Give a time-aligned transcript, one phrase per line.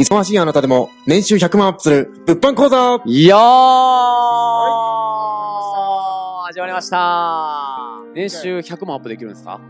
[0.00, 3.02] 忙しいあなたでも年収100万アップする物販講座。
[3.04, 3.26] い。
[3.26, 3.40] やー、
[6.46, 7.98] 始まりました。
[8.14, 9.60] 年収100万アップできるんですか？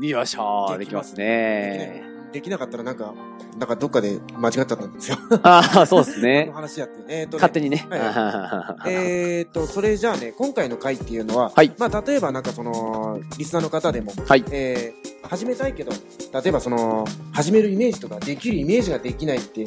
[0.00, 1.16] よっしゃー、できます。
[1.16, 2.04] ね。
[2.32, 3.14] できなかったらなんか、
[3.58, 5.18] なんかどっかで間違っちゃったんですよ。
[5.42, 6.50] ああ、そうですこのね。
[6.52, 7.04] 話やって。
[7.08, 7.86] えっ、と、ね、勝手にね。
[7.88, 14.44] はいえっと、それじゃあね、今回の回っていうのは、はいまあ、例えばなんかその、リスナーの方でも、はい。
[14.50, 19.64] えー、始めたいけど、例えばその、始めるイメージとか、できるイメージができないって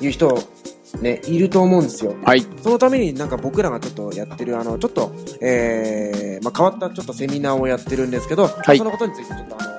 [0.00, 0.38] いう人、
[1.00, 2.14] ね、いると思うんですよ。
[2.24, 2.44] はい。
[2.62, 9.74] そのためになんか僕らがちょっとやってる、あの、ちょっと、えー、まあ、変わったちょっとセミナーをやってるんですけど、はいそのことについてちょっとあの、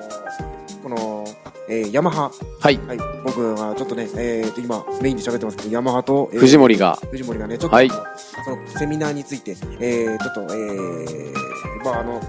[0.82, 1.15] この、
[1.68, 2.30] えー、ヤマハ、
[2.60, 2.78] はい。
[2.86, 7.96] はい、僕がちょっとね、えーと、今、メインで喋ってますけど、ヤマハと、えー藤森が、藤森がね、ちょっと、はいそ
[8.50, 12.20] のセミナーについて、えー、ちょっと、えー、まあ、あの、ん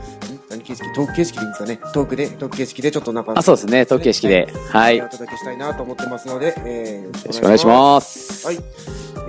[0.49, 0.93] 何形式？
[0.93, 1.79] トーク形式でいいんですかね。
[1.93, 3.81] トークで、トーク形式でちょっとなんか、あ、そうですね。
[3.83, 4.51] 統計式で。
[4.69, 4.97] はい。
[4.97, 8.47] よお届けしたいなと思ってますので、えー、よろしくお願いします。
[8.47, 8.57] はい。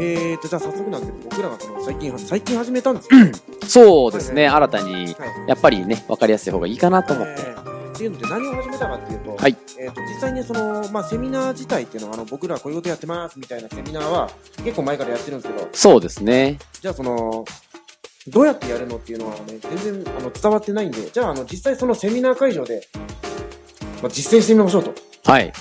[0.00, 3.26] えーと、じゃあ早速なんですけど、僕らがその最近、最近始めたんですよ。
[3.66, 4.48] そうですね。
[4.48, 5.14] 新たに、はい。
[5.48, 7.42] やっぱりね、わかりやすい方がいいかなと思って。
[7.42, 7.67] えー
[7.98, 14.30] っていうので何を始めたかっていうと、はいえー、と実際にその、まあ、セミナー自体っていうのはあの僕らはこういうことやってますみたいなセミナーは
[14.62, 16.58] 結構前からやってるんですけどそうですね。
[16.80, 17.44] じゃあその
[18.28, 22.86] どうやってやるのっていうのはね全然あの伝わってないんでじゃああの実際そのセミナー会場で、
[24.00, 24.94] まあ、実践してみましょうと。
[25.24, 25.52] はい。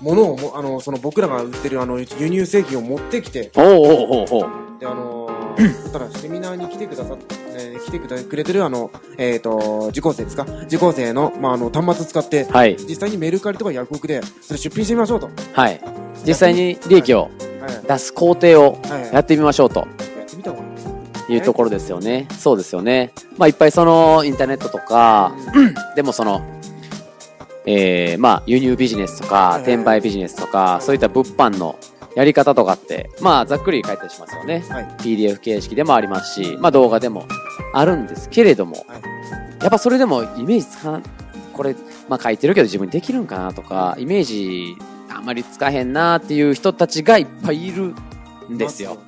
[0.00, 5.28] ものをもあのその僕らが売ってるあの輸入製品を持ってきておうおうおうおうであの
[5.90, 10.44] たらセミナーに来てくださって、えー来てくだくれてるあのえっ、と受講生ですか？
[10.66, 12.76] 受講生のまああの端末使ってはい。
[12.88, 15.30] 実際にメルカリとかヤフオクでそれ出品してみましょうと。
[15.52, 15.80] はい。
[16.26, 18.78] 実際に利益をはい出す工程を
[19.12, 19.80] やってみましょうと。
[19.80, 19.88] やっ
[20.28, 20.76] てみた方がいい。
[21.28, 22.28] いうところですよね。
[22.38, 23.12] そうですよね。
[23.36, 25.32] まあいっぱいそのインターネットとか、
[25.96, 26.40] でもその、
[27.66, 31.76] えー、まあ輸入ビジネスとかはい、転売ビジネスとか、そういった物販の
[32.14, 34.64] やり方とかって、まあざっくり書いたりしますよね。
[34.68, 34.84] はい。
[34.98, 37.26] PDF 形式でもありますし、まあ動画でも
[37.72, 39.02] あるんですけれども、はい。
[39.60, 41.02] やっぱそれでもイメージつかな、
[41.52, 41.74] これ、
[42.08, 44.76] まあ書いてるけど自分にできるんかなとか、イメージ
[45.08, 47.94] あんまりつかへんなっていう人たちがいっぱいいる
[48.50, 48.98] んですよ。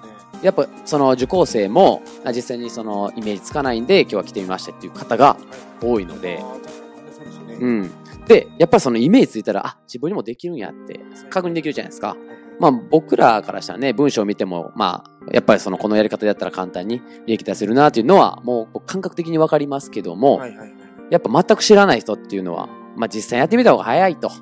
[0.42, 5.36] やっぱその受講生もあ実際にそのイメージつかないんで今日は来てみましたっていう方が
[5.82, 6.42] 多いので、
[7.60, 7.90] うん。
[8.26, 12.16] で、やっぱりそのイメージついたら、あ、自分にもできるんやって確認できるじゃないですか。
[12.60, 20.72] まあ僕らからしたらね、文章を見ても、まあ、やっぱりそのこのやり方でやったら簡単に利益出せるなっていうのはもう感覚的にわかりますけども、はいはいはい。
[21.10, 24.28] やっぱ全く知らない人っていうのは、まあ実際やってみた方が早いと。
[24.28, 24.38] はい。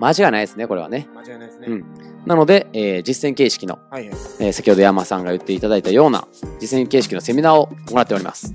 [0.00, 1.08] 間違いないですね、これはね。
[1.14, 1.66] 間違いないですね。
[1.68, 1.84] うん
[2.26, 4.18] なので、えー実践形式のはいはい。
[4.40, 6.26] えー先ほど山さんが言っていただいたような
[6.58, 8.54] 実践形式のセミナーを行っております。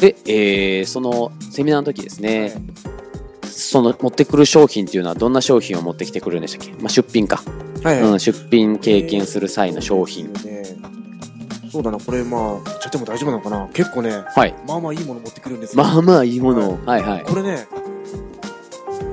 [0.00, 2.54] で、えーそのセミナーの時ですね、
[3.54, 7.42] その持ってくる商品っていうのはどんな商品を持ってきてくるんでしたっけ、まあ、出品か、
[7.82, 8.10] はいはい。
[8.10, 10.32] うん、出品経験する際の商品。
[10.32, 10.64] ね
[11.70, 13.68] そうだな、これまあ、ちゃっても大丈夫なのかな？
[13.72, 14.54] 結構ね、はい。
[14.66, 15.82] まあまあいいもの持ってくるんですよ。
[15.82, 16.78] まあまあいいものを。
[16.86, 17.24] はいはい。
[17.24, 17.66] これね、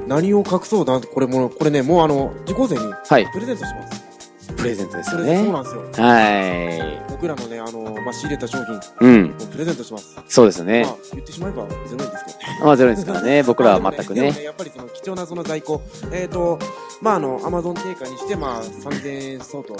[0.08, 3.28] 何を隠そうだこれも、これね、もうあの、受講生にはい。
[3.32, 4.54] プレゼントします。
[4.54, 5.34] プレゼントですそよね。
[5.34, 5.82] れそうなんですよ。
[5.82, 8.80] は僕らのね、あの、まあ、仕入れた商品、い。
[9.00, 9.34] うん。
[9.52, 10.20] プレゼントします。
[10.28, 10.92] そうですねま。
[10.92, 12.11] あ、言ってしまえばゼロ円ですけどね。
[12.64, 13.44] まあゼロですからね。
[13.48, 14.44] 僕らは全くでもね。
[14.44, 16.60] やっぱりその貴重なその在庫、えっ、と、
[17.02, 19.76] まあ、あの、アマゾン定価にして、まあ、3000円相当。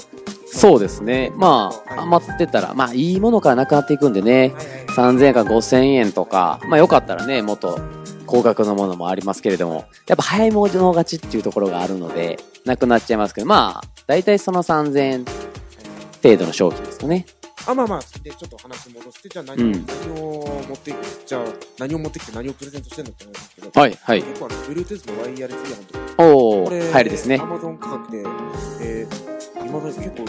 [0.46, 1.32] そうですね。
[1.38, 4.32] まあ、余ってたら、まあいいものからなくなっていくんでね。
[4.32, 5.16] はいはいはい。
[5.16, 7.80] 3000円か5000円とか、まあよかったらね、もっと
[8.26, 15.26] 高額のものもありますけれども、やっぱ早いもの勝ちっていうところがあるので、なくなっちゃいますけど、まあ、大体その3000円
[16.22, 17.26] 程度の商品ですかね。
[17.68, 21.44] あ、まあまあ、で、ちょっと話戻して、じゃあ何,、うん何を持っていく、じゃあ、
[21.80, 24.24] 何を持ってきて何をプレゼントしてんのって話ですけど、はい、はい。
[24.24, 27.46] 結構あの、Bluetooth のワイヤレスイヤホンとか、おー、入りですねア。
[27.46, 28.18] マゾン価格で、
[28.82, 30.26] えー、今まで結構、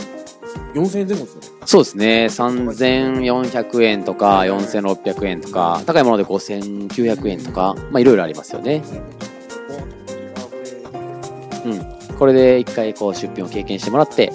[0.74, 1.48] 4000円前後ですよね。
[1.66, 2.26] そうですね。
[2.30, 8.82] 3400円とか4600円とか、高いもので5900円とか、まあいろいろありますよね。
[11.64, 12.16] うん。
[12.18, 14.32] これで一回こう出品を経験してもらって、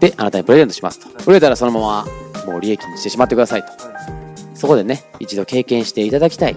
[0.00, 1.08] で、あなたにプレゼントしますと。
[1.30, 2.06] 売れたらそのまま
[2.50, 3.68] もう利益にしてしまってくださいと。
[3.68, 4.28] はい
[4.58, 6.56] そこでね、一度経験していただきたい。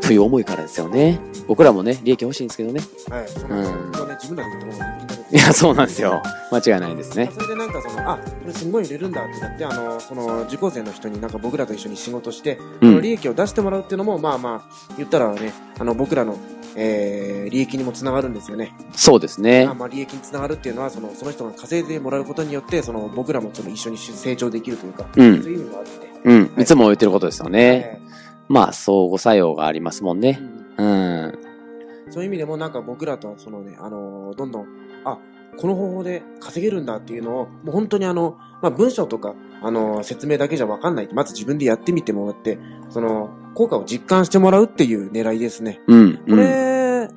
[0.00, 1.18] という思いからですよね。
[1.48, 2.80] 僕らもね、利益欲しいんですけどね。
[3.10, 3.28] はい。
[3.28, 5.03] そうん自分らで言ったものをみんなで
[5.34, 6.22] いや、そうなんですよ。
[6.52, 7.28] 間違いないですね。
[7.34, 16.38] それでなんかその、あ、これすごい売れるんだってなって、あの、その、受講生の人になんか僕らと一緒に仕事して、うんその利益を出してもらうっていうのも、まあまあ、言ったらね、あの、僕らの、
[16.76, 18.76] えー、利益にもつながるんですよね。
[18.92, 19.74] そうですねまあ。
[19.74, 25.90] まあ、利益につながるっていうのは、その、その人が稼いでもらうことによって、その、僕らもその一緒に成長できるというか、うんそういう意味もあって。
[26.24, 26.62] うん。
[26.62, 28.00] いつも言ってることですよね。
[28.00, 28.04] え
[28.48, 30.38] まあ、相互作用がありますもんね。
[30.78, 32.12] ーうんうん。
[32.12, 34.66] そういう意味でもなんか僕らとはそのね、あのーどんどん、
[35.04, 35.18] あ、
[35.56, 41.08] この方法で稼げるんだっていうのを、もう本当にあの、まあ、文章とか、あのー説明だけじゃわかんない。
[41.12, 42.58] まず自分でやってみてもらって、
[42.90, 45.80] その、効果を実感してもらうっていう狙いですね。
[45.86, 46.14] うん。
[46.16, 46.36] こうん。
[46.38, 47.08] れ、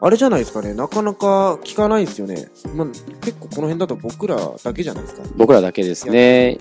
[0.00, 0.74] あれじゃないですかね。
[0.74, 2.48] なかなか聞かないですよね。
[2.74, 2.86] まあ、
[3.20, 5.22] 結構この辺だと僕らだけじゃないですか。
[5.36, 6.58] 僕らだけですね。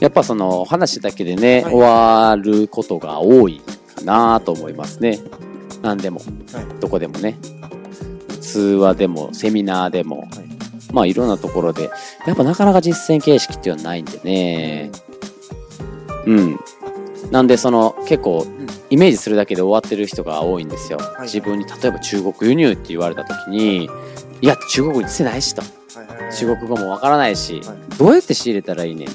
[0.00, 3.62] やっぱその話だけでね、はい終わることが多い
[3.94, 5.18] かなと思いますね。
[5.82, 6.20] 何でも、
[6.52, 7.38] はいどこでもね。
[8.44, 10.28] 通話でも、セミナーでも、はい
[10.92, 11.90] まあいろんなところで、
[12.24, 14.92] やっぱなかなか実践形式っていうのはないんでね。
[16.24, 16.60] うん。
[17.32, 20.98] なんでその結構んイメージするだけで終わってる人が多いんですよ。
[21.18, 23.90] い自分に例えば中国輸入って言われた時に、
[24.40, 25.62] いや、中国にしてないしと。
[26.38, 29.12] 中国語もわからないし、はいどうやって仕入れたらいいねんっ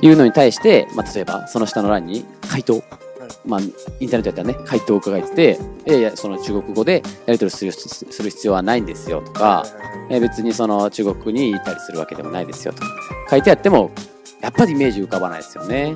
[0.00, 2.82] ていうのに対して、まあ、例えばその下の欄に回答、
[3.46, 9.66] まあ、インターネットやったらね回答を伺えてていやいやその中国語でやり取りするする必要はないんですよとか、
[10.10, 12.82] え別にその中国に行ったりするわけでもないですよと。
[13.30, 13.90] 書いてあっても
[14.40, 15.94] やっぱりイメージ浮かばないですよね。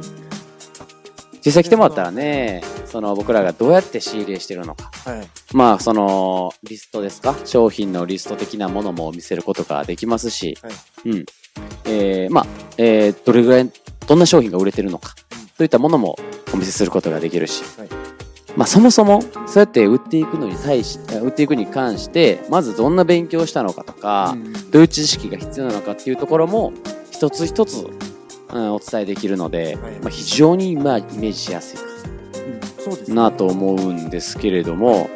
[1.45, 4.91] 実際来てもらったらねその僕らがどうやって仕入れしてるのか。
[5.05, 5.29] はい。
[5.55, 7.35] まあ、その、リストですか？
[7.47, 10.73] 商品のリスト的なものも見せることができますし、はい。
[11.11, 11.27] うん。
[11.87, 12.47] えーまあ、
[12.77, 13.71] えーどれぐらい、
[14.06, 15.15] どんな商品が売れてるのか、
[15.58, 16.16] といったものも
[16.55, 17.88] お見せすることができるし、はい。
[18.56, 24.52] まあ、そもそも、そうやって売っていくのに対し、え売っていくに関して、まずどんな勉強をしたのかとか、うん。
[24.70, 26.72] どういう知識が必要なのかっていうところも、
[27.10, 27.87] 一つ一つ、
[28.52, 29.93] うん、お伝えできるので、はい。
[30.00, 31.78] まあ、非常に、まあ、イメージしやすい
[33.12, 33.31] な。
[33.31, 35.10] と思うんですけれども、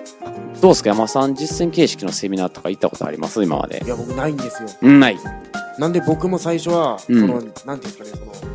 [0.61, 0.91] どうですか？
[0.91, 3.43] 山さん実践形式のセミナーとか行ったことあります？
[3.43, 3.83] 今まで。
[3.85, 3.89] い。
[3.89, 4.69] や、僕ないんですよ。
[4.83, 5.19] うんない。
[5.79, 7.21] なんで僕も最初は、うん。
[7.21, 8.52] その、なんていうんですかね、その、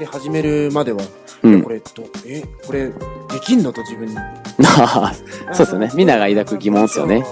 [0.00, 1.02] で始めるまでは、
[1.42, 1.68] うんこ。
[1.68, 1.84] れ、ど、
[2.26, 2.94] え、これ、で
[3.44, 4.14] きんのと自分に？
[5.52, 5.92] そうですよね。
[5.94, 7.22] みんなが抱く疑問ですよね。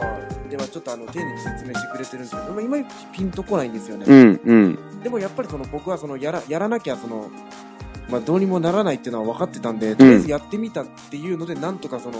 [0.50, 2.76] では、ちょっとあの、丁寧に説明してくれてるんですけど、まあ今
[3.12, 4.04] ピンとこないんですよね。
[4.06, 4.78] うん、うん。
[5.02, 7.30] でもやっぱりその、僕はその、やら、やらなきゃ、その、
[8.10, 12.18] まあ、どうにもならないっていうのは分かってたんで、とりあえずやってみたっていうので、なんとかその、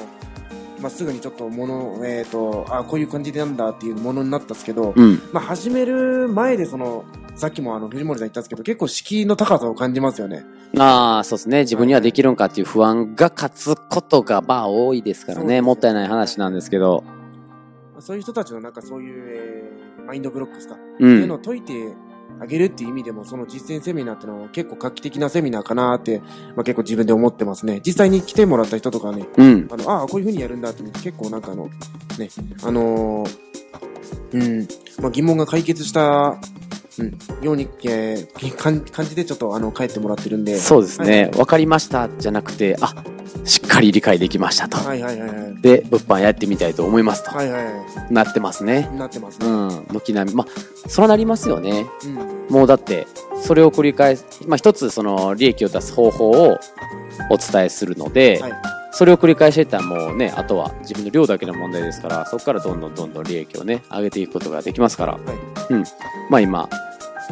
[0.81, 5.21] まあ、すぐにちょっともの、えっ、と、あこういう感じなんだっていうものになったんですけど、うん。
[5.33, 7.05] まあ、始める前でその、
[7.39, 10.45] さっきもあの、藤森さん言ったんですけど、結構敷居の高さを感じますよね。
[10.77, 11.61] ああ、そうですね。
[11.61, 15.63] 自分にはできるんかっていう不安が勝つことが、まあ多いですからね。
[15.63, 17.05] もったいない話なんですけど。
[18.01, 20.79] そういう人たちのなんかそういう、えーマインドブロックですか、う。
[20.79, 21.93] っていうんのを解いて
[22.41, 26.21] あげるっていう意味でも、その実践セミナーっていうのは結構画期的なセミナーかなって、
[26.57, 27.83] まあ結構自分で思ってますね。
[27.85, 29.69] 実際に来てもらった人とかね、うん。
[29.71, 31.67] あの、ああ、こういう風にやるんだって結構なんかあの、
[32.19, 32.31] ね、
[32.63, 33.39] あのー
[34.33, 34.69] うん、
[35.03, 36.39] まあ疑問が解決した、
[36.99, 40.45] うん、ように、えー、感感じでちょっとあの、帰ってもらってるん。
[40.45, 40.59] で。
[40.59, 41.23] そうですね。
[41.25, 42.95] はいわかりましたじゃなくて、あ、
[43.45, 44.77] しっかり理解できましたと。
[44.79, 45.63] はいはいはいはい。
[45.63, 47.31] で、物販やってみたいと思いますと。
[47.31, 47.71] はいはいは
[48.11, 48.91] なってますね。
[48.97, 49.47] なってますね。
[49.47, 49.87] うん。
[49.93, 50.37] 軒並み。
[50.37, 51.87] まあ、そらなりますよね。
[52.05, 52.55] うん。
[52.55, 53.07] もうだって、
[53.41, 56.59] それを繰り返す、まあ一つその利益を出す方法を
[57.31, 58.53] お伝えするので、はい
[58.91, 62.81] それを繰り返していったらもうね、あとは自分の量だけの問題ですから、そこからどん。
[62.81, 62.95] どん。
[62.95, 63.13] どん。
[63.13, 63.25] どん。
[63.25, 65.23] 利益をね、上げていくことができますから、はい。
[65.71, 65.85] うん。
[66.31, 66.69] まあ今、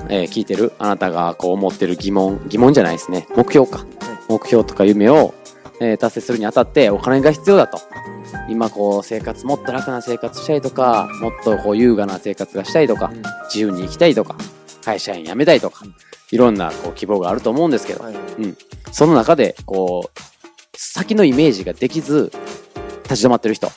[0.08, 3.26] えー聞いてるあなたがこう思ってる疑問、疑問じゃないですね。
[3.36, 3.84] 目標か。
[4.28, 5.34] 目標とか夢を、
[5.80, 7.80] えー達成するにあたってお金が必要だと。
[8.48, 14.36] 今こう生活、もっと楽な生活したいとか、もっとこう優雅な生活がしたいとか、うん自由に生きたいとか、
[14.84, 15.84] 会社員辞めたいとか、
[16.30, 18.14] いろんなこう希望があると思うんですけど、はい。
[18.92, 20.18] その中で、こう、
[20.76, 22.30] 先のイメージができず、
[23.04, 23.74] 立ち止まってる人はい。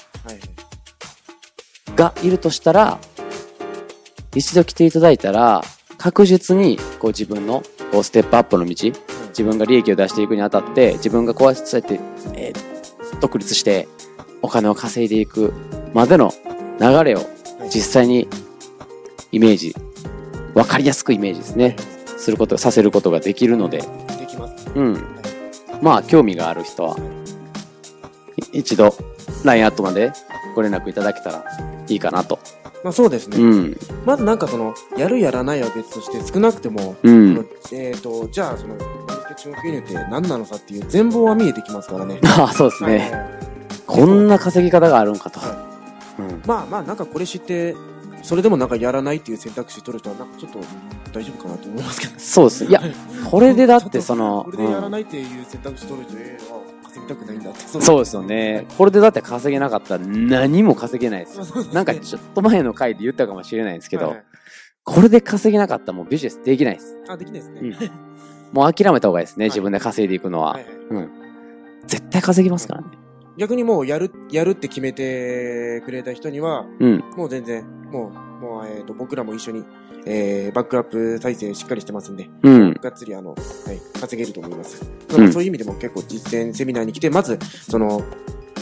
[1.95, 2.99] がいるとしたら、
[4.35, 5.63] 一度来ていただいたら、
[5.99, 8.91] 確実にこう自分のこうステップアップの道、
[9.29, 11.99] 自分が利益を出していくにあたって、自分がこうやって
[12.33, 12.79] えー
[13.19, 13.87] 独立して
[14.41, 15.53] お金を稼いでいく
[15.93, 16.31] までの
[16.79, 17.19] 流れを
[17.65, 18.27] 実際に
[19.31, 19.75] イメージ、
[20.55, 21.75] わかりやすくイメージですね、
[22.05, 23.79] すること、させることができるので、
[24.17, 24.69] できます。
[24.73, 24.97] うん。
[25.81, 26.97] まあ、興味がある人は、
[28.53, 28.95] い一度、
[29.43, 30.11] LINE アットまで
[30.55, 31.45] ご連絡いただけたら
[31.87, 32.39] いいかなと。
[32.83, 33.37] まあそうですね。
[33.37, 33.77] うん。
[34.05, 37.43] まずなんかその、やるやらないは別として、少なくても、あうんの。
[37.73, 38.87] えっ、と、じゃあその、ノン
[39.21, 42.19] スケ中国輸入って何なのさっていう全貌は見えてきますからね。
[42.25, 43.11] ああ、そうですはいね。
[43.85, 45.39] こんな稼ぎ方があるんかと。
[45.39, 45.65] は
[46.19, 46.41] うん。
[46.45, 47.75] まあまあ、なんかこれ知って、
[48.21, 50.65] それでもなんかやらないっていう選択肢取る人は、なんかちょっとうん
[51.11, 52.13] 大丈夫かなと思いますけど。
[52.19, 52.65] そうです。
[52.65, 52.81] いや、
[53.29, 57.59] これでだってその、これでやらうんないっていう選択肢取る人、えー、あ稼ぎたくないんだって。
[57.59, 58.65] そうですよね。
[58.77, 64.15] これでだって稼げなかったら何も稼げないですなんかちょっと前の回で言ったかもしれないんですけど
[64.83, 66.97] これで稼げなかったらもうビジネスできないです。
[67.07, 67.59] あ、できないですね。
[67.61, 68.09] うん
[68.51, 69.43] もう諦めた方がいいですね。
[69.43, 70.63] はい自分で稼いでいくのははい。
[70.63, 71.09] はいうん。
[71.85, 72.87] 絶対稼ぎますからね。
[73.37, 77.03] 逆にもうやる、やるって決めてくれた人には、うん。
[77.15, 79.65] もう全然、もう、もう、えっ、と、僕らも一緒に、
[80.05, 82.73] えー、バックアップ体制しっかりしてますんで、うん。
[82.73, 84.81] がっつり、あの、はい、稼げると思います。
[84.83, 88.03] うんまあそういう意味でも結構実践セミナーに来て、まず、その、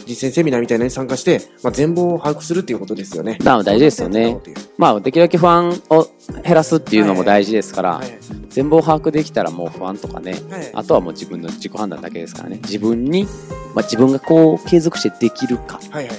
[0.07, 3.37] 実践セミナーみたいなのに参加して、まあ、全貌を把握するっていうことですよね。
[3.43, 4.39] まあ大事ですよね
[4.77, 6.07] まあ、できるだけ不安を
[6.43, 8.19] 減らすっていうのも大事ですから、はいはい
[8.49, 12.59] 全貌把握できたらもう不安とかね、はいあとはもう自分の自己判断だけですからね。
[12.63, 13.25] 自分に、
[13.75, 16.15] まあ自分がこう継続してできるか、はいはい。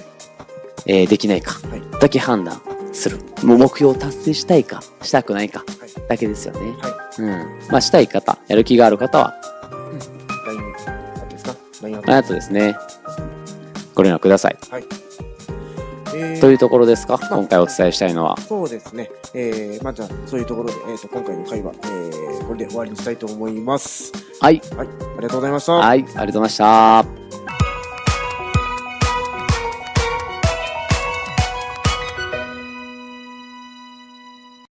[0.87, 2.63] えーできないかはい、だけ判断
[2.99, 3.19] する。
[3.45, 6.73] もう目標を達成したいか、したくないか、はいだけですよね。
[6.81, 7.29] はうん。
[7.71, 9.35] まあしたい方、やる気がある方は、
[10.47, 10.61] LINE、
[11.17, 12.35] あとですか ?LINE アット。
[12.35, 12.77] ですね、
[13.95, 14.57] ご連絡ください。
[16.15, 17.19] えーというところですか？
[17.19, 18.37] まあ今回お伝えしたいのは。
[18.41, 19.11] そうですね。
[19.35, 24.13] えー、まあ、じゃあ、そういうところで、えっ、と、今回の会話、えー、これで終わりにしたいと思います。
[24.41, 24.61] はい。
[24.77, 24.89] はい。
[24.89, 25.73] ありがとうございました。
[25.75, 25.99] はい。
[25.99, 27.38] ありがとうございました。